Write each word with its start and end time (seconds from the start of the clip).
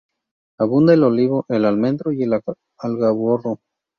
Abunda 0.57 0.95
el 0.95 1.03
olivo, 1.03 1.45
el 1.47 1.63
almendro 1.63 2.11
y 2.11 2.23
el 2.23 2.33
algarrobo. 2.79 3.59